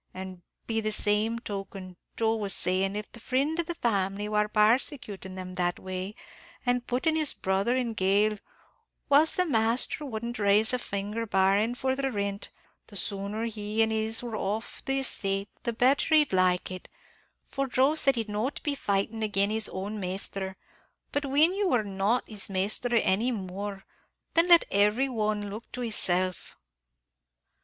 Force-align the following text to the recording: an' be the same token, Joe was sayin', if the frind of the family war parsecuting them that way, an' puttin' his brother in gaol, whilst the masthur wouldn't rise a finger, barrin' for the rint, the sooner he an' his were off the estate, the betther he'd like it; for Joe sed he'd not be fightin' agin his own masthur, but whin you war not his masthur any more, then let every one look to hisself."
an' 0.15 0.41
be 0.65 0.81
the 0.81 0.91
same 0.91 1.37
token, 1.37 1.95
Joe 2.17 2.35
was 2.37 2.55
sayin', 2.55 2.95
if 2.95 3.11
the 3.11 3.19
frind 3.19 3.59
of 3.59 3.67
the 3.67 3.75
family 3.75 4.27
war 4.27 4.47
parsecuting 4.47 5.35
them 5.35 5.53
that 5.53 5.77
way, 5.77 6.15
an' 6.65 6.81
puttin' 6.81 7.15
his 7.15 7.35
brother 7.35 7.75
in 7.77 7.93
gaol, 7.93 8.39
whilst 9.09 9.37
the 9.37 9.45
masthur 9.45 10.03
wouldn't 10.03 10.39
rise 10.39 10.73
a 10.73 10.79
finger, 10.79 11.27
barrin' 11.27 11.75
for 11.75 11.95
the 11.95 12.11
rint, 12.11 12.49
the 12.87 12.95
sooner 12.95 13.43
he 13.43 13.83
an' 13.83 13.91
his 13.91 14.23
were 14.23 14.35
off 14.35 14.81
the 14.85 15.01
estate, 15.01 15.49
the 15.61 15.71
betther 15.71 16.15
he'd 16.15 16.33
like 16.33 16.71
it; 16.71 16.89
for 17.47 17.67
Joe 17.67 17.93
sed 17.93 18.15
he'd 18.15 18.27
not 18.27 18.59
be 18.63 18.73
fightin' 18.73 19.21
agin 19.21 19.51
his 19.51 19.69
own 19.69 19.99
masthur, 20.01 20.55
but 21.11 21.25
whin 21.27 21.53
you 21.53 21.67
war 21.67 21.83
not 21.83 22.27
his 22.27 22.49
masthur 22.49 22.95
any 23.03 23.31
more, 23.31 23.85
then 24.33 24.47
let 24.47 24.65
every 24.71 25.09
one 25.09 25.51
look 25.51 25.71
to 25.73 25.81
hisself." 25.81 26.57